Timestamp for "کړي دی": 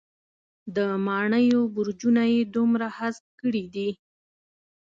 3.39-3.89